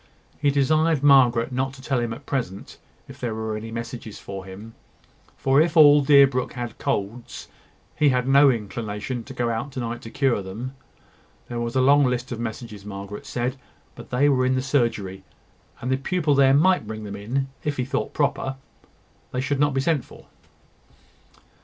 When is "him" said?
1.99-2.11, 4.45-4.73